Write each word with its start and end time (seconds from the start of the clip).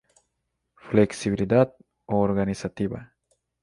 Flexibilidad 0.79 1.71
organizativa. 2.07 3.13